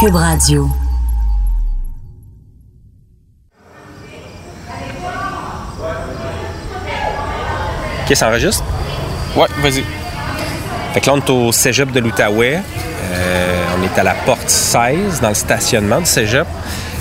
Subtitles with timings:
[0.00, 0.66] Cube Radio.
[8.06, 8.64] OK, ça enregistre?
[9.36, 9.84] Ouais, vas-y.
[10.94, 12.62] Fait que là, on est au cégep de l'Outaouais.
[13.12, 16.46] Euh, on est à la porte 16 dans le stationnement du cégep.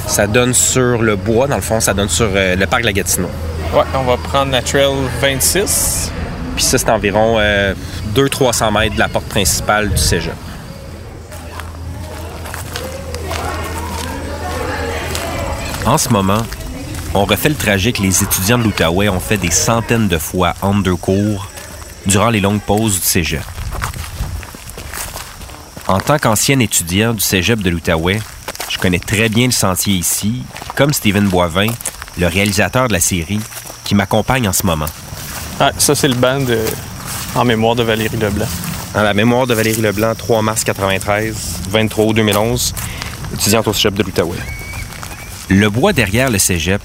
[0.05, 2.88] Ça donne sur le bois, dans le fond, ça donne sur euh, le parc de
[2.88, 3.29] la Gatineau.
[3.73, 4.91] Ouais, on va prendre la trail
[5.21, 6.11] 26.
[6.57, 7.73] Puis ça, c'est environ euh,
[8.13, 10.34] 200-300 mètres de la porte principale du cégep.
[15.89, 16.43] En ce moment,
[17.16, 20.53] on refait le trajet que les étudiants de l'Outaouais ont fait des centaines de fois
[20.61, 21.47] en deux cours
[22.05, 23.41] durant les longues pauses du cégep.
[25.88, 28.20] En tant qu'ancien étudiant du cégep de l'Outaouais,
[28.70, 30.44] je connais très bien le sentier ici,
[30.75, 31.70] comme Steven Boivin,
[32.19, 33.39] le réalisateur de la série,
[33.83, 34.85] qui m'accompagne en ce moment.
[35.59, 36.66] Ouais, ça, c'est le band de-
[37.33, 38.45] en mémoire de Valérie Leblanc.
[38.94, 42.75] Dans la mémoire de Valérie Leblanc, 3 mars 93, 23 août 2011,
[43.33, 44.38] étudiante au cégep de l'Outaouais.
[45.52, 46.80] Le bois derrière le cégep,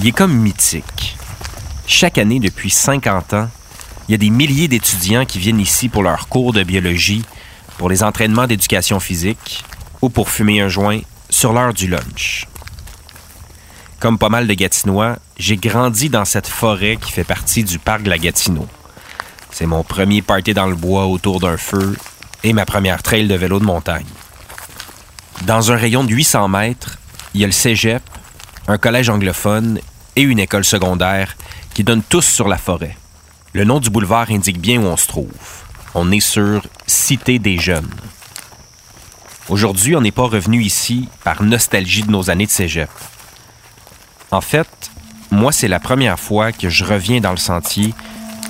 [0.00, 1.16] il est comme mythique.
[1.86, 3.48] Chaque année, depuis 50 ans,
[4.08, 7.24] il y a des milliers d'étudiants qui viennent ici pour leurs cours de biologie,
[7.78, 9.64] pour les entraînements d'éducation physique
[10.00, 10.98] ou pour fumer un joint
[11.30, 12.48] sur l'heure du lunch.
[14.00, 18.02] Comme pas mal de Gatinois, j'ai grandi dans cette forêt qui fait partie du parc
[18.02, 18.66] de la Gatineau.
[19.52, 21.96] C'est mon premier party dans le bois autour d'un feu
[22.42, 24.06] et ma première trail de vélo de montagne.
[25.42, 26.98] Dans un rayon de 800 mètres,
[27.34, 28.02] il y a le cégep,
[28.68, 29.80] un collège anglophone
[30.16, 31.36] et une école secondaire
[31.74, 32.96] qui donnent tous sur la forêt.
[33.54, 35.32] Le nom du boulevard indique bien où on se trouve.
[35.94, 37.90] On est sur Cité des Jeunes.
[39.48, 42.90] Aujourd'hui, on n'est pas revenu ici par nostalgie de nos années de cégep.
[44.30, 44.68] En fait,
[45.30, 47.94] moi, c'est la première fois que je reviens dans le sentier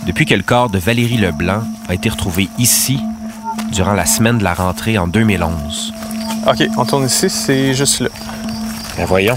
[0.07, 3.01] depuis que le corps de Valérie Leblanc a été retrouvé ici
[3.73, 5.95] durant la semaine de la rentrée en 2011.
[6.47, 8.09] OK, on tourne ici, c'est juste là.
[9.03, 9.37] Ben voyons.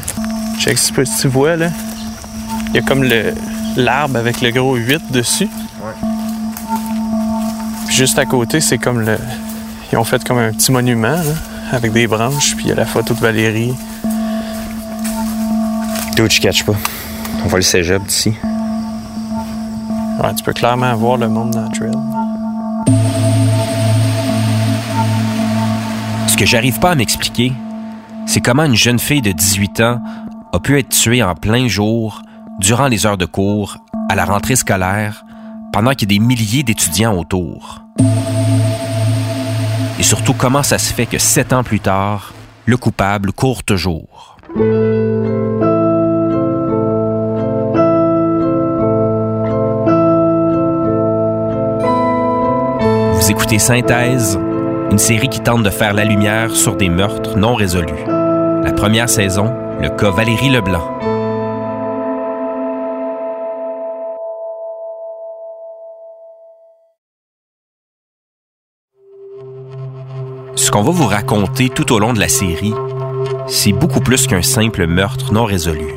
[0.60, 1.70] Check si tu- tu vois, là.
[2.70, 3.34] Il y a comme le
[3.76, 5.50] l'arbre avec le gros 8 dessus.
[7.88, 9.18] Puis juste à côté, c'est comme le...
[9.92, 11.34] Ils ont fait comme un petit monument, là,
[11.72, 13.74] avec des branches, puis il y a la photo de Valérie.
[16.16, 16.76] D'où tu catches pas?
[17.44, 18.36] On voit le cégep d'ici.
[20.24, 21.92] Ouais, tu peux clairement voir le monde dans le trail.
[26.28, 27.52] Ce que j'arrive pas à m'expliquer,
[28.26, 30.02] c'est comment une jeune fille de 18 ans
[30.54, 32.22] a pu être tuée en plein jour,
[32.60, 33.78] durant les heures de cours,
[34.10, 35.26] à la rentrée scolaire,
[35.74, 37.82] pendant qu'il y a des milliers d'étudiants autour.
[40.00, 42.34] Et surtout, comment ça se fait que sept ans plus tard,
[42.66, 44.38] le coupable court toujours?
[53.14, 54.40] Vous écoutez Synthèse,
[54.92, 58.06] une série qui tente de faire la lumière sur des meurtres non résolus.
[58.08, 60.88] La première saison, le cas Valérie Leblanc.
[70.56, 72.74] Ce qu'on va vous raconter tout au long de la série,
[73.48, 75.94] c'est beaucoup plus qu'un simple meurtre non résolu.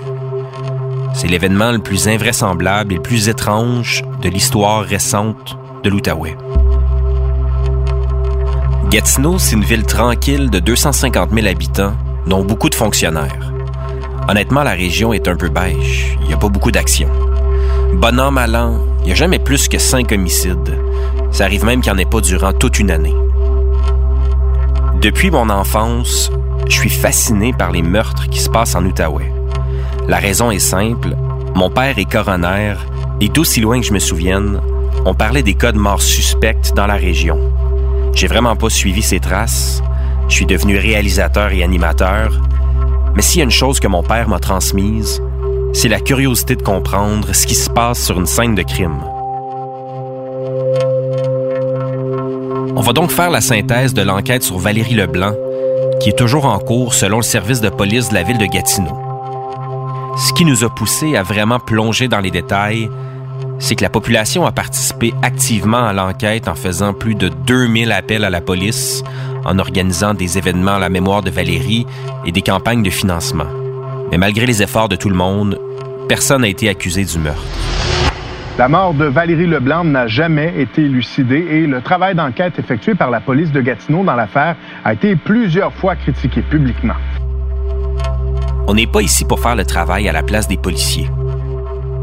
[1.14, 6.36] C'est l'événement le plus invraisemblable et le plus étrange de l'histoire récente de l'Outaouais.
[8.90, 11.92] Gatineau, c'est une ville tranquille de 250 000 habitants,
[12.26, 13.52] dont beaucoup de fonctionnaires.
[14.28, 16.16] Honnêtement, la région est un peu beige.
[16.22, 17.10] Il n'y a pas beaucoup d'action.
[17.92, 20.74] Bon an, mal an, il n'y a jamais plus que cinq homicides.
[21.32, 23.14] Ça arrive même qu'il n'y en ait pas durant toute une année.
[25.02, 26.32] Depuis mon enfance,
[26.66, 29.30] je suis fasciné par les meurtres qui se passent en Outaouais.
[30.08, 31.14] La raison est simple.
[31.54, 32.76] Mon père est coroner
[33.20, 34.62] et d'aussi loin que je me souvienne,
[35.04, 37.38] on parlait des cas de morts suspectes dans la région.
[38.14, 39.82] J'ai vraiment pas suivi ses traces.
[40.28, 42.32] Je suis devenu réalisateur et animateur.
[43.14, 45.22] Mais s'il y a une chose que mon père m'a transmise,
[45.72, 49.00] c'est la curiosité de comprendre ce qui se passe sur une scène de crime.
[52.76, 55.34] On va donc faire la synthèse de l'enquête sur Valérie Leblanc,
[56.00, 58.96] qui est toujours en cours selon le service de police de la ville de Gatineau.
[60.16, 62.88] Ce qui nous a poussé à vraiment plonger dans les détails,
[63.58, 68.24] c'est que la population a participé activement à l'enquête en faisant plus de 2000 appels
[68.24, 69.02] à la police,
[69.44, 71.86] en organisant des événements à la mémoire de Valérie
[72.24, 73.46] et des campagnes de financement.
[74.10, 75.58] Mais malgré les efforts de tout le monde,
[76.08, 77.42] personne n'a été accusé du meurtre.
[78.58, 83.10] La mort de Valérie Leblanc n'a jamais été élucidée et le travail d'enquête effectué par
[83.10, 86.96] la police de Gatineau dans l'affaire a été plusieurs fois critiqué publiquement.
[88.66, 91.08] On n'est pas ici pour faire le travail à la place des policiers.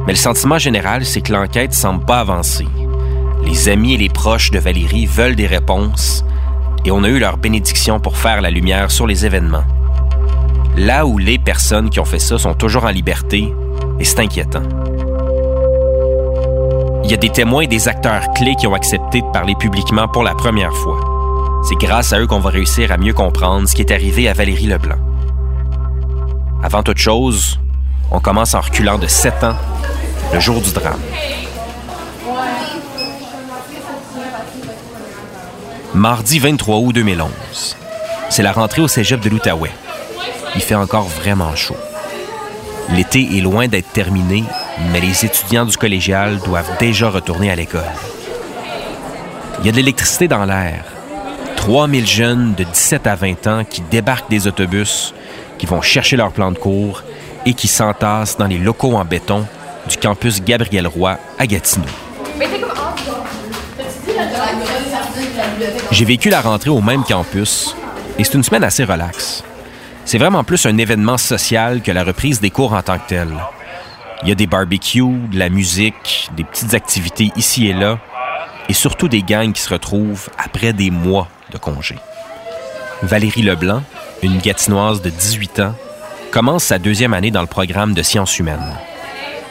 [0.05, 2.67] Mais le sentiment général, c'est que l'enquête semble pas avancer.
[3.43, 6.23] Les amis et les proches de Valérie veulent des réponses
[6.85, 9.63] et on a eu leur bénédiction pour faire la lumière sur les événements.
[10.77, 13.51] Là où les personnes qui ont fait ça sont toujours en liberté,
[13.99, 14.61] et c'est inquiétant.
[17.03, 20.07] Il y a des témoins et des acteurs clés qui ont accepté de parler publiquement
[20.07, 20.99] pour la première fois.
[21.63, 24.33] C'est grâce à eux qu'on va réussir à mieux comprendre ce qui est arrivé à
[24.33, 24.97] Valérie Leblanc.
[26.61, 27.59] Avant toute chose,
[28.11, 29.55] on commence en reculant de 7 ans,
[30.33, 30.99] le jour du drame.
[35.93, 37.77] Mardi 23 août 2011.
[38.29, 39.71] C'est la rentrée au cégep de l'Outaouais.
[40.55, 41.77] Il fait encore vraiment chaud.
[42.89, 44.43] L'été est loin d'être terminé,
[44.91, 47.83] mais les étudiants du collégial doivent déjà retourner à l'école.
[49.59, 50.83] Il y a de l'électricité dans l'air.
[51.55, 55.13] 3000 jeunes de 17 à 20 ans qui débarquent des autobus,
[55.57, 57.03] qui vont chercher leur plan de cours
[57.45, 59.45] et qui s'entassent dans les locaux en béton
[59.87, 61.85] du campus Gabriel Roy à Gatineau.
[65.91, 67.75] J'ai vécu la rentrée au même campus
[68.17, 69.43] et c'est une semaine assez relaxe.
[70.05, 73.29] C'est vraiment plus un événement social que la reprise des cours en tant que tel.
[74.23, 77.99] Il y a des barbecues, de la musique, des petites activités ici et là,
[78.69, 81.95] et surtout des gangs qui se retrouvent après des mois de congé.
[83.03, 83.83] Valérie Leblanc,
[84.23, 85.75] une gatinoise de 18 ans,
[86.31, 88.77] commence sa deuxième année dans le programme de sciences humaines.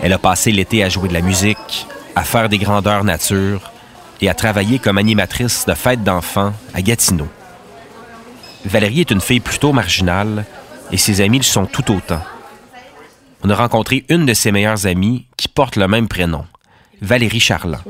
[0.02, 3.73] Elle a passé l'été à jouer de la musique, à faire des grandeurs nature
[4.20, 7.29] et à travailler comme animatrice de fêtes d'enfants à Gatineau.
[8.64, 10.44] Valérie est une fille plutôt marginale
[10.91, 12.23] et ses amis le sont tout autant.
[13.43, 16.47] On a rencontré une de ses meilleures amies qui porte le même prénom,
[17.02, 17.82] Valérie Charland.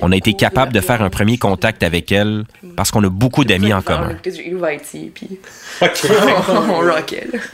[0.00, 2.44] On a été capable de faire un premier contact avec elle
[2.76, 4.16] parce qu'on a beaucoup d'amis en commun.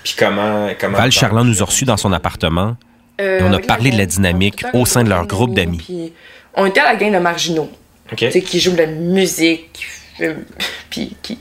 [0.02, 2.76] Puis comment, Val Charland nous a reçus dans son appartement
[3.18, 6.12] et on a parlé de la dynamique au sein de leur groupe d'amis.
[6.54, 7.70] On était à la gang de marginaux,
[8.16, 9.86] qui jouent de la musique,
[10.90, 11.38] puis qui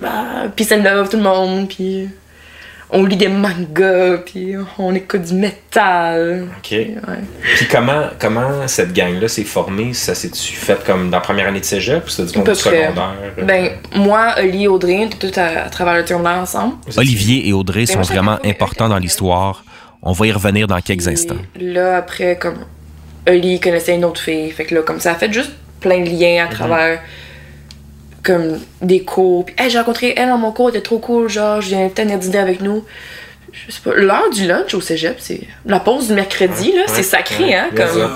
[0.00, 2.08] bah, puis ça love tout le monde, puis
[2.90, 6.48] on lit des mangas, puis on écoute du métal.
[6.58, 6.76] OK.
[7.56, 9.94] Puis comment, comment cette gang-là s'est formée?
[9.94, 13.14] Ça s'est-tu fait comme dans la première année de cégep ou c'était du monde secondaire?
[13.42, 16.74] Ben, moi, Olivier et Audrey, on était tous à, travers le secondaire ensemble.
[16.96, 19.64] Olivier et Audrey sont vraiment importants dans l'histoire.
[20.06, 21.38] On va y revenir dans quelques instants.
[21.58, 22.66] Là, après, comme
[23.26, 26.10] Oli connaissait une autre fille, fait que là, comme ça a fait juste plein de
[26.10, 26.52] liens à mhm.
[26.52, 27.00] travers
[28.22, 29.46] comme des cours.
[29.46, 31.88] Puis, hey, j'ai rencontré elle dans mon cours, elle était trop cool, genre, je viens
[31.88, 32.84] peut-être dîner avec nous.
[33.52, 37.02] Je sais pas, l'heure du lunch au cégep, c'est la pause du mercredi, là, c'est
[37.02, 38.10] sacré, hein, comme.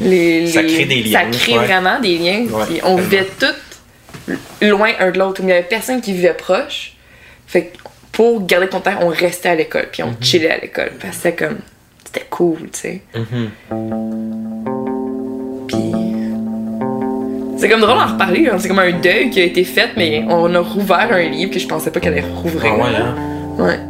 [0.00, 1.20] Les, ça crée des liens.
[1.32, 2.46] Ça crée vraiment des liens.
[2.66, 4.34] Puis on vivait tous
[4.66, 5.40] loin un de l'autre.
[5.40, 6.94] Il n'y avait personne qui vivait proche.
[7.46, 7.78] Fait que
[8.16, 10.24] pour garder contact, on restait à l'école, puis on mm-hmm.
[10.24, 10.92] chillait à l'école.
[10.98, 11.58] Parce que c'était comme.
[12.02, 13.02] C'était cool, tu sais.
[13.14, 13.48] Mm-hmm.
[17.58, 18.56] C'est comme drôle d'en reparler, hein.
[18.58, 21.58] c'est comme un deuil qui a été fait, mais on a rouvert un livre que
[21.58, 22.72] je pensais pas qu'elle allait rouvrir.
[22.74, 23.14] Ah ouais, hein?
[23.58, 23.80] Ouais.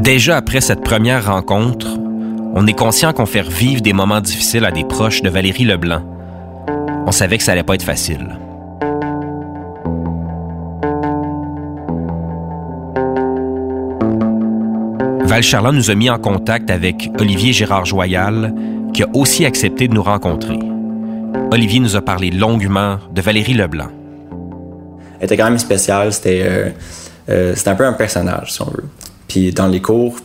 [0.00, 1.98] Déjà après cette première rencontre,
[2.54, 6.02] on est conscient qu'on fait revivre des moments difficiles à des proches de Valérie Leblanc.
[7.06, 8.38] On savait que ça allait pas être facile.
[15.24, 18.54] Val Charland nous a mis en contact avec Olivier Gérard Joyal,
[18.94, 20.58] qui a aussi accepté de nous rencontrer.
[21.50, 23.88] Olivier nous a parlé longuement de Valérie Leblanc.
[25.20, 26.70] Elle était quand même spéciale, c'était euh,
[27.28, 28.88] euh, un peu un personnage, si on veut.
[29.28, 30.16] Puis dans les cours,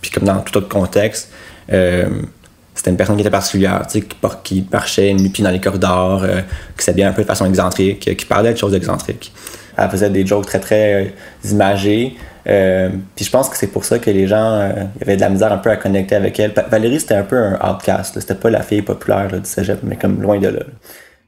[0.00, 1.30] puis comme dans tout autre contexte,
[1.72, 2.08] euh,
[2.74, 4.04] c'était une personne qui était particulière, qui,
[4.44, 6.24] qui marchait nu pied dans les corridors,
[6.76, 9.32] qui s'habillait un peu de façon excentrique, qui parlait de choses excentriques.
[9.76, 12.16] Elle faisait des jokes très, très imagés,
[12.48, 15.28] euh, puis je pense que c'est pour ça que les gens euh, avaient de la
[15.28, 16.54] misère un peu à connecter avec elle.
[16.70, 18.18] Valérie, c'était un peu un outcast.
[18.18, 20.60] C'était pas la fille populaire du cégep, mais comme loin de là.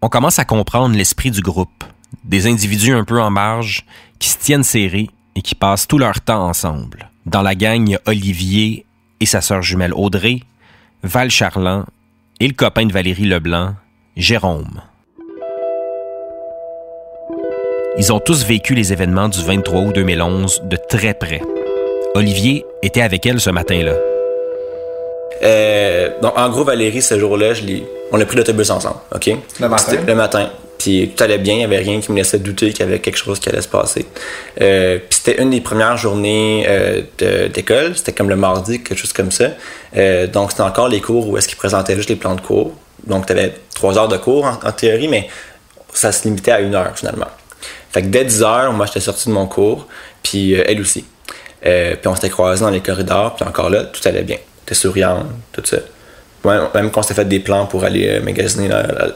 [0.01, 1.85] On commence à comprendre l'esprit du groupe.
[2.25, 3.85] Des individus un peu en marge
[4.19, 7.11] qui se tiennent serrés et qui passent tout leur temps ensemble.
[7.27, 8.87] Dans la gang, il Olivier
[9.21, 10.41] et sa sœur jumelle Audrey,
[11.03, 11.85] Val Charland
[12.41, 13.75] et le copain de Valérie Leblanc,
[14.17, 14.83] Jérôme.
[17.99, 21.43] Ils ont tous vécu les événements du 23 août 2011 de très près.
[22.15, 24.10] Olivier était avec elle ce matin-là.
[25.43, 27.53] Euh, donc, en gros, Valérie, ce jour-là,
[28.13, 29.31] on a pris l'autobus ensemble, OK?
[29.61, 29.97] Le matin?
[30.07, 30.51] Le matin.
[30.79, 33.01] Puis tout allait bien, il n'y avait rien qui me laissait douter qu'il y avait
[33.01, 34.07] quelque chose qui allait se passer.
[34.63, 37.03] Euh, puis c'était une des premières journées euh,
[37.49, 39.49] d'école, c'était comme le mardi, quelque chose comme ça.
[39.97, 42.73] Euh, donc c'était encore les cours où est-ce qu'ils présentaient juste les plans de cours.
[43.07, 45.29] Donc tu avais trois heures de cours en, théorie, mais
[45.93, 47.29] ça se limitait à une heure finalement.
[47.91, 49.87] Fait que dès 10 heures, moi, j'étais sorti de mon cours,
[50.23, 51.05] puis euh, elle aussi.
[51.67, 54.39] Euh, puis on s'était croisés dans les corridors, puis encore là, tout allait bien.
[54.71, 55.79] Était souriante, tout ça.
[56.75, 59.09] Même qu'on s'était fait des plans pour aller euh, magasiner la, la-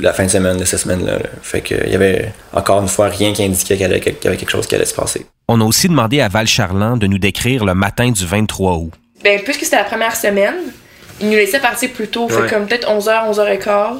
[0.00, 1.12] la fin de semaine de cette semaine-là.
[1.12, 1.26] là.
[1.42, 4.26] Fait qu'il y avait encore une fois rien qui indiquait qu'il y avait qu'il y
[4.26, 5.24] avait quelque chose qui allait se passer.
[5.46, 8.92] On a aussi demandé à Val Charland de nous décrire le matin du 23 août.
[9.22, 10.54] Ben, puisque c'était la première semaine,
[11.20, 12.42] ils nous laissaient partir plus tôt, Ouais.
[12.48, 13.98] fait comme peut-être 11h, 11h15.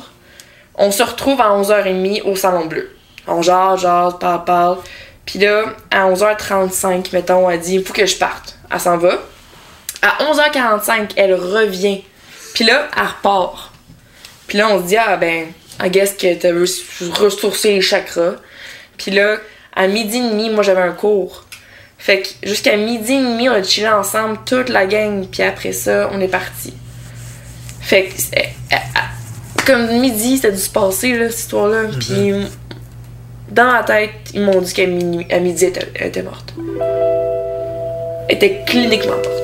[0.74, 2.90] On se retrouve à 11h30 au Salon Bleu.
[3.28, 4.78] On jase, jase, parle, parle.
[5.24, 8.58] Puis là, à 11h35, mettons, elle dit, il faut que je parte.
[8.72, 9.18] Elle s'en va.
[10.06, 12.02] À 11h45, elle revient.
[12.54, 13.72] Puis là, elle repart.
[14.46, 15.46] Puis là, on se dit, ah ben,
[15.82, 18.34] I guess que tu veux ressourcer les chakras.
[18.98, 19.36] Puis là,
[19.74, 21.46] à midi et demi, moi j'avais un cours.
[21.98, 25.26] Fait que jusqu'à midi et demi, on a chillé ensemble, toute la gang.
[25.26, 26.74] Puis après ça, on est parti.
[27.80, 31.84] Fait que, c'est- à- à- comme midi, ça a dû se passer, là, cette histoire-là.
[31.98, 32.32] Puis
[33.50, 36.52] dans la tête, ils m'ont dit qu'à midi, elle était morte.
[38.28, 39.43] Elle était cliniquement morte.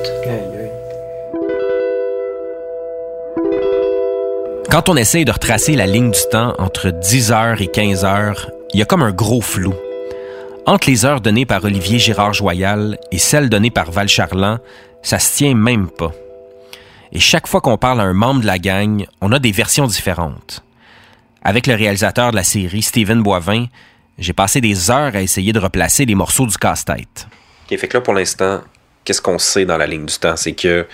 [4.71, 8.81] Quand on essaye de retracer la ligne du temps entre 10h et 15h, il y
[8.81, 9.73] a comme un gros flou.
[10.65, 14.59] Entre les heures données par Olivier Girard-Joyal et celles données par Val Charland,
[15.03, 16.13] ça se tient même pas.
[17.11, 19.87] Et chaque fois qu'on parle à un membre de la gang, on a des versions
[19.87, 20.63] différentes.
[21.43, 23.65] Avec le réalisateur de la série, Steven Boivin,
[24.19, 27.27] j'ai passé des heures à essayer de replacer les morceaux du casse-tête.
[28.05, 28.61] Pour l'instant,
[29.03, 30.37] qu'est-ce qu'on sait dans la ligne du temps?
[30.37, 30.87] C'est que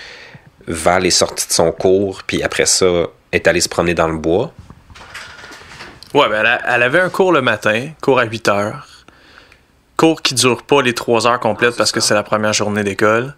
[0.66, 3.06] Val est sortie de son cours, puis après ça,
[3.38, 4.52] est allée se promener dans le bois.
[6.14, 8.88] Ouais, ben elle, a- elle avait un cours le matin, cours à 8 heures.
[9.98, 13.36] Cours qui dure pas les 3 heures complètes parce que c'est la première journée d'école.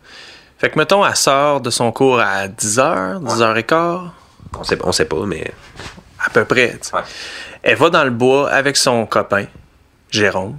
[0.57, 4.13] Fait que, mettons, elle sort de son cours à 10 heures, 10 heures et quart,
[4.57, 5.51] On sait, on sait pas, mais.
[6.25, 6.71] à peu près.
[6.81, 6.95] tu sais.
[6.95, 7.01] Ouais.
[7.63, 9.45] Elle va dans le bois avec son copain,
[10.11, 10.57] Jérôme.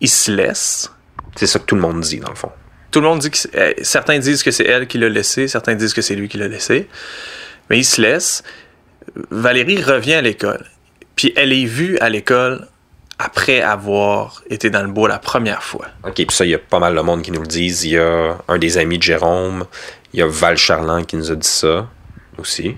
[0.00, 0.90] Il se laisse.
[1.36, 2.50] C'est ça que tout le monde dit, dans le fond.
[2.90, 5.74] Tout le monde dit que euh, certains disent que c'est elle qui l'a laissé, certains
[5.74, 6.88] disent que c'est lui qui l'a laissé.
[7.70, 8.42] Mais il se laisse.
[9.30, 10.64] Valérie revient à l'école.
[11.16, 12.68] Puis elle est vue à l'école
[13.18, 15.86] après avoir été dans le bois la première fois.
[16.04, 17.84] OK, puis ça, il y a pas mal de monde qui nous le disent.
[17.84, 19.64] Il y a un des amis de Jérôme,
[20.12, 21.88] il y a Val Charland qui nous a dit ça
[22.38, 22.76] aussi.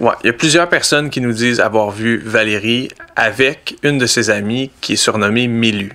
[0.00, 4.06] Ouais, il y a plusieurs personnes qui nous disent avoir vu Valérie avec une de
[4.06, 5.92] ses amies qui est surnommée Mélu.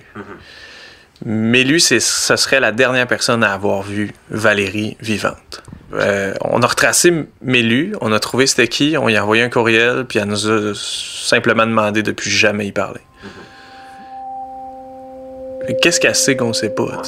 [1.24, 5.62] Mélu, c'est, ce serait la dernière personne à avoir vu Valérie vivante.
[5.94, 7.12] Euh, on a retracé
[7.42, 10.48] Mélu, on a trouvé c'était qui, on y a envoyé un courriel, puis elle nous
[10.48, 13.00] a simplement demandé de plus jamais y parler.
[15.80, 17.02] Qu'est-ce qu'elle sait qu'on sait pas?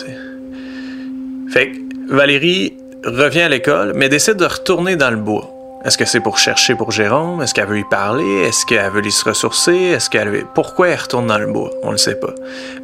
[1.50, 5.50] Fait que Valérie revient à l'école, mais décide de retourner dans le bois.
[5.84, 7.42] Est-ce que c'est pour chercher pour Jérôme?
[7.42, 8.42] Est-ce qu'elle veut y parler?
[8.42, 9.74] Est-ce qu'elle veut aller se ressourcer?
[9.74, 10.46] Est-ce qu'elle veut...
[10.54, 11.70] Pourquoi elle retourne dans le bois?
[11.82, 12.34] On ne sait pas.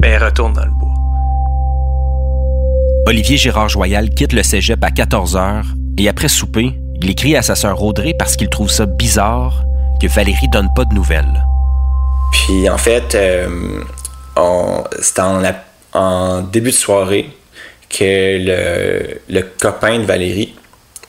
[0.02, 0.99] Mais elle retourne dans le bois.
[3.10, 5.64] Olivier Girard-Joyal quitte le cégep à 14 heures
[5.98, 9.64] et après souper, il écrit à sa sœur Audrey parce qu'il trouve ça bizarre
[10.00, 11.44] que Valérie donne pas de nouvelles.
[12.30, 13.80] Puis en fait, euh,
[15.00, 15.22] c'était
[15.92, 17.28] en, début de soirée
[17.88, 20.54] que le, le copain de Valérie,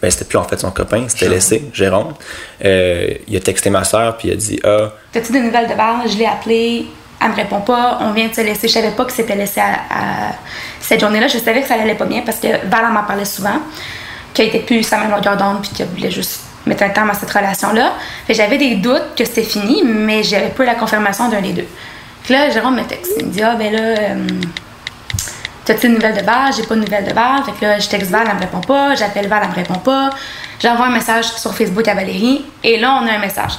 [0.01, 2.15] ben c'était plus en fait son copain, c'était laissé, Jérôme,
[2.65, 5.75] euh, il a texté ma soeur puis il a dit Ah, T'as-tu des nouvelles de
[5.75, 5.97] Val?
[6.11, 6.87] Je l'ai appelée.
[7.21, 7.99] Elle me répond pas.
[8.01, 8.67] On vient de se laisser.
[8.67, 10.33] Je savais pas que c'était laissé à,
[10.79, 11.27] cette journée-là.
[11.27, 13.59] Je savais que ça allait pas bien parce que Val en m'en parlait souvent.
[14.33, 17.13] Qu'elle était plus sa même longueur d'onde puis qu'elle voulait juste mettre un terme à
[17.13, 17.93] cette relation-là.
[18.29, 21.67] J'avais des doutes que c'était fini, mais j'avais pas eu la confirmation d'un des deux.
[22.29, 23.11] Là, Jérôme me texte.
[23.19, 23.79] Il me dit Ah, ben là.
[23.79, 24.15] euh,
[25.63, 26.51] T'as-tu une nouvelle de Val?
[26.55, 27.43] J'ai pas de nouvelle de Val.
[27.45, 28.95] Fait que là, je texte Val, elle me répond pas.
[28.95, 30.09] J'appelle Val, elle me répond pas.
[30.59, 32.45] J'envoie un message sur Facebook à Valérie.
[32.63, 33.53] Et là, on a un message.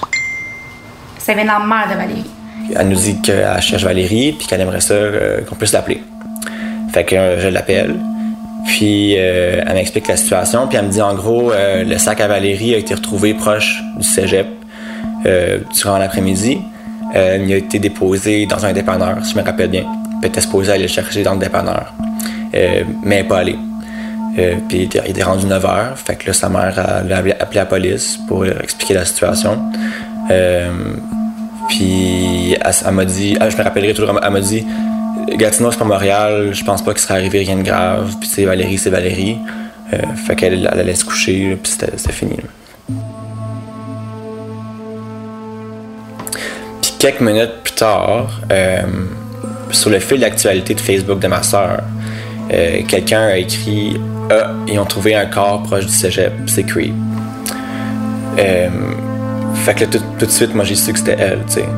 [1.29, 2.31] De la mère de Valérie.
[2.75, 6.03] Elle nous dit qu'elle cherche Valérie puis qu'elle aimerait ça euh, qu'on puisse l'appeler.
[6.93, 7.97] Fait que euh, je l'appelle.
[8.67, 10.67] Puis euh, elle m'explique la situation.
[10.69, 14.07] Puis elle me dit en gros, le sac à Valérie a été retrouvé proche du
[14.07, 14.47] cégep
[15.75, 16.59] durant l'après-midi.
[17.15, 19.85] Il a été déposé dans un dépanneur, si je me rappelle bien.
[20.23, 21.93] Elle était supposée aller le chercher dans le dépanneur.
[23.05, 23.59] Mais pas allée.
[24.69, 25.97] Puis il était, rendu 9 h.
[25.97, 29.61] Fait que là, sa mère elle a appelé la police pour expliquer la situation.
[31.73, 34.67] Puis elle, elle m'a dit, ah, je me rappellerai toujours, elle m'a dit
[35.37, 38.13] Gatineau, c'est pas Montréal, je pense pas qu'il serait arrivé rien de grave.
[38.21, 39.39] Puis sais, Valérie, c'est Valérie.
[39.95, 42.37] Euh, fait qu'elle elle allait se coucher, puis c'était fini.
[46.83, 48.83] Puis quelques minutes plus tard, euh,
[49.71, 51.81] sur le fil d'actualité de Facebook de ma soeur,
[52.87, 53.99] quelqu'un a écrit
[54.31, 56.95] Ah, ils ont trouvé un corps proche du cégep, c'est creep.
[59.65, 61.69] Fait que là, tout, tout de suite, moi, j'ai su que c'était elle, tu sais.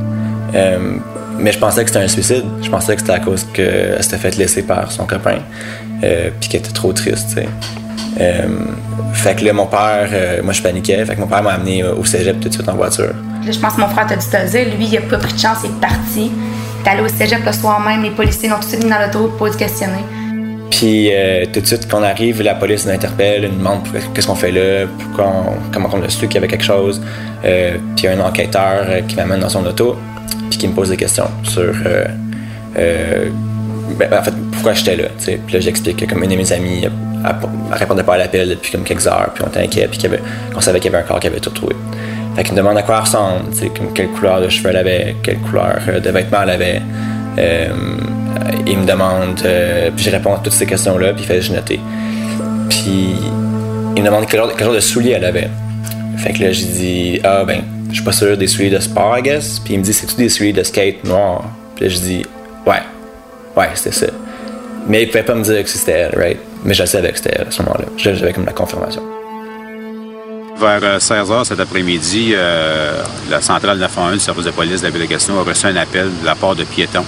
[0.55, 0.97] Euh,
[1.39, 2.45] mais je pensais que c'était un suicide.
[2.63, 5.39] Je pensais que c'était à cause qu'elle s'était fait laisser par son copain.
[6.03, 7.49] Euh, puis qu'elle était trop triste, tu sais.
[8.21, 8.49] Euh,
[9.13, 11.83] fait que là, mon père, euh, moi je paniquais, fait que mon père m'a amené
[11.83, 13.13] au cégep tout de suite en voiture.
[13.45, 14.67] Là, je pense que mon frère t'a te dire.
[14.77, 16.31] Lui, il a pas pris de chance, il est parti.
[16.85, 18.99] Est allé au cégep le soir même, les policiers l'ont tout de suite mis dans
[18.99, 20.05] l'auto pour le questionner.
[20.71, 23.81] Puis euh, tout de suite, quand on arrive, la police nous interpelle, nous demande
[24.15, 27.01] qu'est-ce qu'on fait là, pourquoi on- comment on a su qu'il y avait quelque chose.
[27.45, 29.97] Euh, puis il y a un enquêteur euh, qui m'amène dans son auto,
[30.51, 31.73] puis qui me pose des questions sur,
[32.75, 35.05] ben, en fait, pourquoi j'étais là.
[35.25, 36.91] Puis là, j'explique que comme une de mes amies, elle,
[37.25, 40.01] elle répondait pas à l'appel depuis comme quelques heures, puis on était inquiet, puis
[40.53, 41.77] qu'on savait qu'il y avait un corps qui avait tout retrouvé.
[42.35, 43.45] Fait qu'il me demande à quoi elle ressemble,
[43.95, 46.83] quelle couleur de cheveux elle avait, quelle couleur de vêtements elle avait.
[47.39, 47.73] Euh,
[48.67, 51.55] il me demande, euh, puis je réponds à toutes ces questions-là, puis il fait juste
[51.55, 51.81] noter.
[52.69, 53.17] Puis
[53.97, 55.51] il me demande quel genre, quel genre de souliers elle avait.
[56.19, 59.19] Fait que là, j'ai dit, ah ben, je suis pas sûr des souliers de sport,
[59.19, 59.61] I guess.
[59.61, 61.45] Puis il me dit, c'est-tu des souliers de skate noirs?
[61.77, 62.27] Puis là, je dis,
[62.67, 62.83] ouais,
[63.57, 64.07] ouais, c'était ça.
[64.89, 66.39] Mais il pouvait pas me dire que c'était elle, right?
[66.65, 67.87] Mais je savais que c'était elle à ce moment-là.
[67.97, 69.03] J'avais comme la confirmation.
[70.65, 75.03] Vers 16h cet après-midi, euh, la centrale 911 du service de police de la ville
[75.03, 77.05] de Gatineau a reçu un appel de la part de piétons.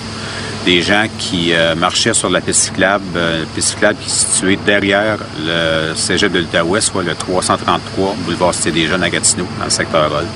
[0.67, 4.59] Des gens qui euh, marchaient sur la piste cyclable, euh, piste cyclable qui est située
[4.67, 9.65] derrière le cégep de l'Outaouais, soit le 333 boulevard Cité des Jeunes à Gatineau, dans
[9.65, 10.27] le secteur Hall.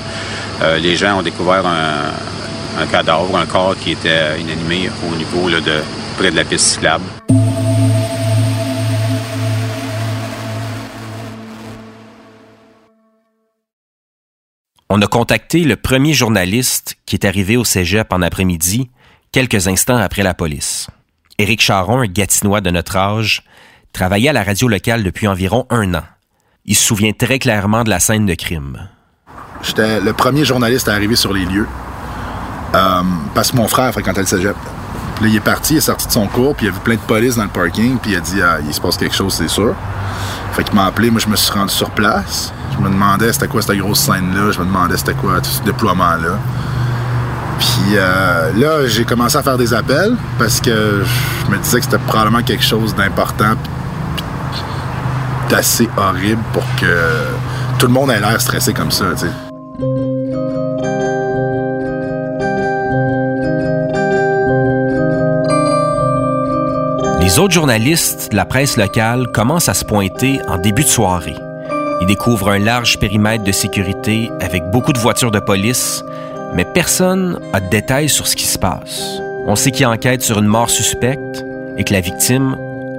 [0.63, 5.73] Euh, les gens ont découvert un, cadavre, un corps qui était inanimé au niveau de
[6.17, 7.03] près de la piste cyclable.
[14.93, 18.89] On a contacté le premier journaliste qui est arrivé au cégep en après-midi,
[19.31, 20.87] quelques instants après la police.
[21.37, 23.43] Éric Charon, un Gatinois de notre âge,
[23.93, 26.03] travaillait à la radio locale depuis environ un an.
[26.65, 28.89] Il se souvient très clairement de la scène de crime.
[29.63, 31.69] J'étais le premier journaliste à arriver sur les lieux.
[32.75, 33.01] Euh,
[33.33, 34.57] parce que mon frère fréquentait le cégep.
[35.21, 36.95] Là, il est parti, il est sorti de son cours, puis il a vu plein
[36.95, 39.33] de police dans le parking, puis il a dit ah, il se passe quelque chose,
[39.33, 39.75] c'est sûr.
[40.53, 42.51] Fait qu'il m'a appelé, moi je me suis rendu sur place.
[42.73, 45.61] Je me demandais c'était quoi cette grosse scène-là, je me demandais c'était quoi tout ce
[45.61, 46.39] déploiement-là?
[47.59, 51.03] Puis euh, là, j'ai commencé à faire des appels parce que
[51.45, 53.53] je me disais que c'était probablement quelque chose d'important,
[55.51, 59.50] d'assez horrible pour que tout le monde ait l'air stressé comme ça, tu sais.
[67.31, 71.37] Les autres journalistes de la presse locale commencent à se pointer en début de soirée.
[72.01, 76.03] Ils découvrent un large périmètre de sécurité avec beaucoup de voitures de police,
[76.53, 79.21] mais personne n'a de détails sur ce qui se passe.
[79.47, 81.45] On sait qu'ils enquêtent sur une mort suspecte
[81.77, 82.57] et que la victime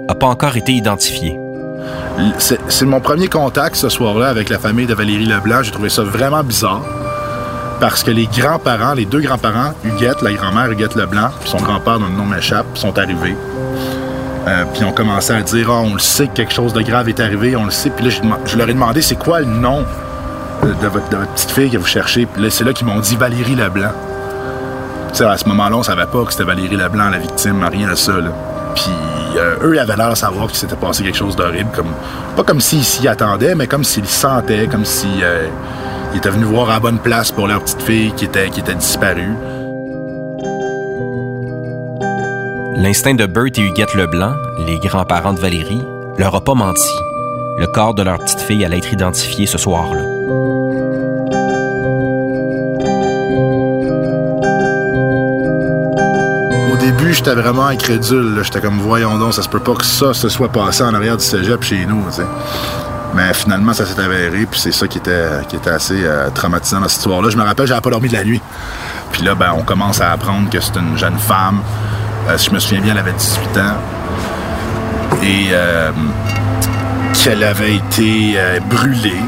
[0.09, 1.39] n'a pas encore été identifiée.
[2.39, 5.63] C'est mon premier contact ce soir-là avec la famille de Valérie Leblanc.
[5.63, 6.81] J'ai trouvé ça vraiment bizarre.
[7.81, 11.99] Parce que les grands-parents, les deux grands-parents, Huguette, la grand-mère Huguette Leblanc, puis son grand-père
[11.99, 13.37] dont le nom m'échappe, sont arrivés.
[14.49, 17.09] Euh, puis ont commencé à dire Ah, on le sait que quelque chose de grave
[17.09, 17.91] est arrivé, on le sait.
[17.91, 18.11] Puis là,
[18.45, 19.85] je leur ai demandé c'est quoi le nom
[20.63, 22.27] de, votre, petite fille que vous cherchez?
[22.27, 23.93] Puis là, c'est là qu'ils m'ont dit Valérie Leblanc.
[25.13, 27.89] Tu sais, à ce moment-là, on savait pas que c'était Valérie Leblanc, la victime, rien
[27.89, 28.15] de ça.
[28.75, 28.91] Puis
[29.37, 31.71] euh, eux, ils avaient l'air de savoir qu'il s'était passé quelque chose d'horrible.
[31.75, 31.93] Comme,
[32.37, 35.25] pas comme s'ils s'y attendaient, mais comme s'ils sentaient, comme s'ils
[36.17, 38.75] étaient venus voir à la bonne place pour leur petite fille qui était, qui était
[38.75, 39.37] disparue.
[42.83, 44.35] L'instinct de Bert et Huguette Leblanc,
[44.67, 45.83] les grands-parents de Valérie,
[46.19, 46.91] leur a pas menti.
[47.57, 50.03] Le corps de leur petite fille allait être identifié ce soir-là.
[56.73, 58.41] Au début, j'étais vraiment incrédule.
[58.43, 61.17] J'étais comme, voyons donc, ça se peut pas que ça se soit passé en arrière
[61.17, 62.05] du cégep chez nous.
[63.15, 66.81] Mais finalement, ça s'est avéré, puis c'est ça qui était, qui était assez euh, traumatisant
[66.81, 67.31] dans cette histoire-là.
[67.31, 68.43] Je me rappelle, j'avais pas dormi de la nuit.
[69.13, 71.61] Puis là, ben, on commence à apprendre que c'est une jeune femme.
[72.29, 73.77] Euh, je me souviens bien, elle avait 18 ans.
[75.23, 75.91] Et euh,
[77.23, 79.23] qu'elle avait été euh, brûlée,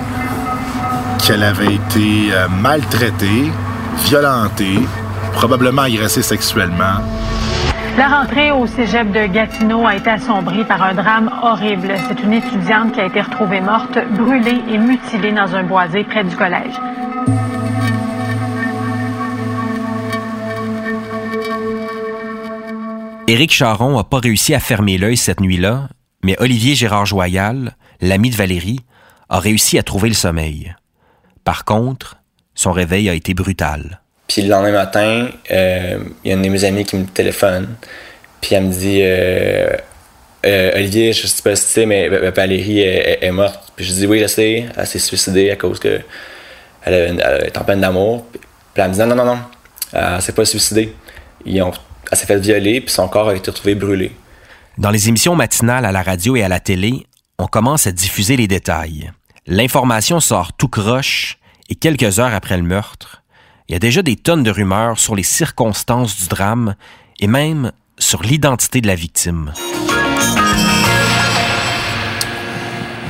[1.24, 3.50] qu'elle avait été maltraitée,
[4.06, 4.78] violentée,
[5.32, 7.00] probablement agressée sexuellement.
[7.96, 11.94] La rentrée au cégep de Gatineau a été assombrie par un drame horrible.
[12.08, 16.24] C'est une étudiante qui a été retrouvée morte, brûlée et mutilée dans un boisé près
[16.24, 16.74] du collège.
[23.26, 25.88] Éric Charon n'a pas réussi à fermer l'œil cette nuit-là,
[26.22, 28.80] mais Olivier Gérard Joyal, l'ami de Valérie,
[29.30, 30.74] a réussi à trouver le sommeil.
[31.42, 32.18] Par contre,
[32.54, 34.02] son réveil a été brutal.
[34.28, 37.76] Puis le lendemain matin, euh, il y a une de mes amies qui me téléphone.
[38.42, 39.70] Puis elle me dit euh,
[40.44, 43.72] Euh, Olivier, je sais pas si tu sais, mais Valérie est, morte.
[43.74, 44.66] Puis je dis Oui, je sais.
[44.76, 46.00] Elle s'est suicidée à cause que
[46.82, 48.26] elle est en peine d'amour.
[48.32, 49.38] Puis elle me dit Non, non, non, non.
[49.92, 50.94] Elle s'est pas suicidée.
[51.46, 51.72] Ils ont,
[52.10, 54.12] elle s'est fait violer, puis son corps a été retrouvé brûlé.
[54.78, 57.06] Dans les émissions matinales à la radio et à la télé,
[57.38, 59.12] on commence à diffuser les détails.
[59.46, 61.38] L'information sort tout croche
[61.68, 63.22] et quelques heures après le meurtre,
[63.68, 66.74] il y a déjà des tonnes de rumeurs sur les circonstances du drame
[67.18, 69.54] et même sur l'identité de la victime.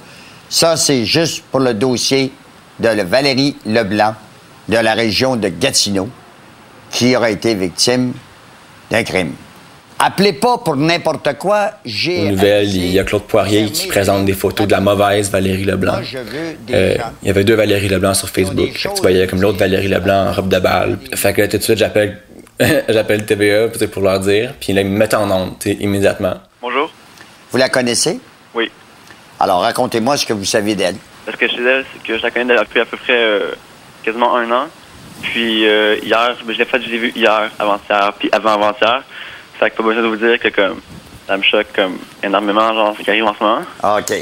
[0.49, 2.31] Ça, c'est juste pour le dossier
[2.79, 4.15] de Valérie Leblanc
[4.69, 6.09] de la région de Gatineau
[6.91, 8.13] qui aurait été victime
[8.89, 9.33] d'un crime.
[9.99, 11.71] Appelez pas pour n'importe quoi.
[11.83, 12.29] J'ai.
[12.29, 15.99] Nouvelles, il y a Claude Poirier qui présente des photos de la mauvaise Valérie Leblanc.
[16.69, 18.69] Euh, il y avait deux Valérie Leblanc sur Facebook.
[18.73, 20.99] tu voyais comme l'autre Valérie Leblanc en robe de balle.
[21.15, 22.19] Fait que tout de suite, j'appelle
[22.89, 24.53] j'appelle TVA pour leur dire.
[24.59, 26.35] Puis là, ils me mettent en onde immédiatement.
[26.61, 26.91] Bonjour.
[27.51, 28.19] Vous la connaissez?
[29.39, 30.95] Alors, racontez-moi ce que vous savez d'elle.
[31.29, 33.51] Ce que je sais d'elle, c'est que je la connais depuis à peu près euh,
[34.03, 34.67] quasiment un an.
[35.21, 39.03] Puis euh, hier, je l'ai fait, je l'ai vu hier, avant-hier, puis avant-avant-hier.
[39.59, 40.79] Fait que pas besoin de vous dire que comme
[41.27, 43.61] ça me choque comme énormément, genre ce qui arrive en ce moment.
[43.81, 44.13] Ah, OK.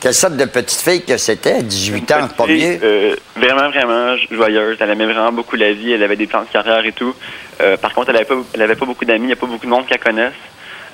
[0.00, 1.62] Quelle sorte de petite fille que c'était?
[1.62, 2.78] 18 ans, pas mieux?
[2.82, 4.76] Euh, vraiment, vraiment joyeuse.
[4.78, 5.92] Elle aimait vraiment beaucoup la vie.
[5.92, 7.14] Elle avait des plans de carrière et tout.
[7.62, 9.24] Euh, par contre, elle avait pas, elle avait pas beaucoup d'amis.
[9.24, 10.32] Il n'y a pas beaucoup de monde qui la connaissent.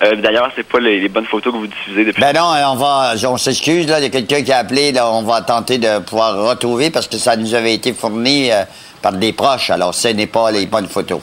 [0.03, 2.21] Euh, D'ailleurs, c'est pas les, bonnes photos que vous diffusez depuis.
[2.21, 4.93] Ben non, on va, on s'excuse là, il y a quelqu'un qui a appelé.
[4.93, 8.63] Là, on va tenter de pouvoir retrouver parce que ça nous avait été fourni euh,
[9.03, 9.71] par des proches.
[9.71, 11.21] Alors, ce n'est pas les bonnes photos.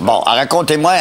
[0.00, 0.92] Bon, racontez-moi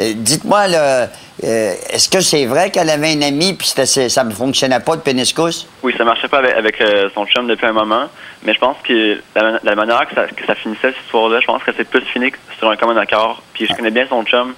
[0.00, 1.06] euh, dites-moi, euh,
[1.42, 5.66] est-ce que c'est vrai qu'elle avait un ami puis ça ne fonctionnait pas de péniscus?
[5.82, 8.08] Oui, ça marchait pas avec, euh, son chum depuis un moment,
[8.44, 11.88] mais je pense que la, manière que ça, finissait cette histoire-là, je pense que c'est
[11.88, 13.42] plus fini sur un commun accord.
[13.52, 14.54] Puis je connais bien son chum,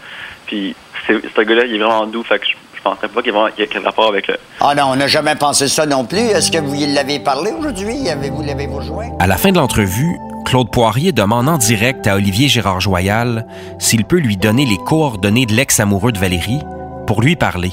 [0.46, 3.62] puis ce gars-là, il est vraiment doux, fait que je, je penserais pas qu'il y
[3.62, 4.36] ait quelque rapport avec le...
[4.60, 6.18] Ah non, on n'a jamais pensé ça non plus.
[6.18, 8.08] Est-ce que vous l'avez parlé aujourd'hui?
[8.08, 8.80] Avez-vous l'avez-vous?
[9.18, 13.46] À la fin de l'entrevue, Claude Poirier demande en direct à Olivier Gérard Joyal
[13.78, 16.60] s'il peut lui donner les coordonnées de l'ex-amoureux de Valérie
[17.06, 17.70] pour lui parler.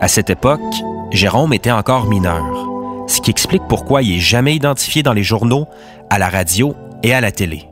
[0.00, 0.60] À cette époque,
[1.12, 2.44] Jérôme était encore mineur,
[3.06, 5.66] ce qui explique pourquoi il est jamais identifié dans les journaux,
[6.10, 7.68] à la radio et à la télé.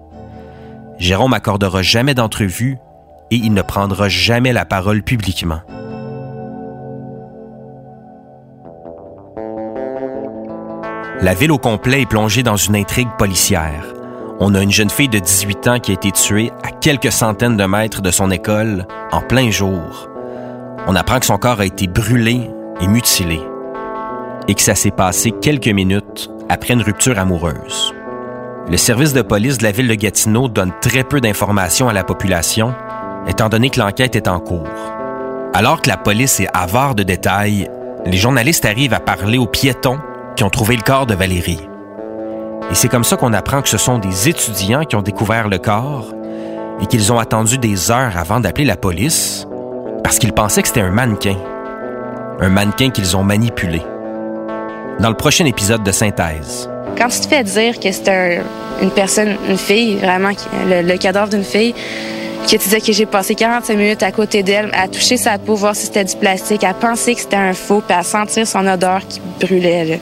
[0.98, 2.78] Jérôme accordera jamais d'entrevue
[3.30, 5.60] et il ne prendra jamais la parole publiquement.
[11.20, 13.94] La ville au complet est plongée dans une intrigue policière.
[14.40, 17.56] On a une jeune fille de 18 ans qui a été tuée à quelques centaines
[17.56, 20.10] de mètres de son école en plein jour.
[20.86, 23.40] On apprend que son corps a été brûlé et mutilé
[24.48, 27.94] et que ça s'est passé quelques minutes après une rupture amoureuse.
[28.68, 32.04] Le service de police de la ville de Gatineau donne très peu d'informations à la
[32.04, 32.74] population,
[33.28, 34.68] étant donné que l'enquête est en cours.
[35.52, 37.70] Alors que la police est avare de détails,
[38.06, 39.98] les journalistes arrivent à parler aux piétons
[40.36, 41.68] qui ont trouvé le corps de Valérie.
[42.70, 45.58] Et c'est comme ça qu'on apprend que ce sont des étudiants qui ont découvert le
[45.58, 46.12] corps
[46.80, 49.46] et qu'ils ont attendu des heures avant d'appeler la police
[50.02, 51.36] parce qu'ils pensaient que c'était un mannequin.
[52.40, 53.80] Un mannequin qu'ils ont manipulé.
[54.98, 56.68] Dans le prochain épisode de Synthèse.
[56.96, 58.40] Quand tu te fais dire que c'était
[58.80, 60.30] une personne, une fille, vraiment,
[60.66, 61.74] le, cadavre d'une fille,
[62.44, 65.54] que tu disais que j'ai passé 45 minutes à côté d'elle, à toucher sa peau,
[65.54, 68.66] voir si c'était du plastique, à penser que c'était un faux, puis à sentir son
[68.66, 70.00] odeur qui brûlait,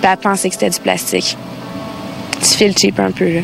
[0.00, 1.36] puis à penser que c'était du plastique.
[2.40, 3.42] Tu files cheap un peu.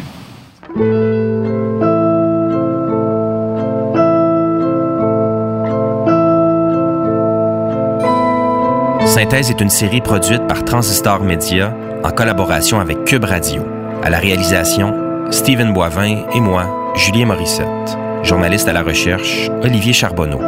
[9.07, 13.63] Synthèse est une série produite par Transistor Media en collaboration avec Cube Radio.
[14.03, 14.95] À la réalisation,
[15.31, 18.02] Stephen Boivin et moi, Julien Morissette.
[18.23, 20.41] Journaliste à la recherche, Olivier Charbonneau.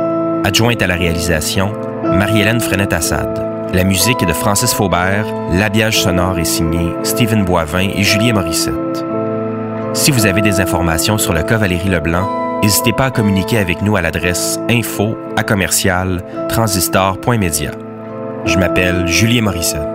[0.45, 1.73] Adjointe à la réalisation,
[2.05, 3.73] Marie-Hélène Frenette-Assad.
[3.75, 9.05] La musique est de Francis Faubert, l'habillage sonore est signé Stephen Boivin et Julien Morissette.
[9.93, 13.83] Si vous avez des informations sur le cas Valérie Leblanc, n'hésitez pas à communiquer avec
[13.83, 17.73] nous à l'adresse info à commercial transistor.media.
[18.45, 19.94] Je m'appelle Julien Morissette.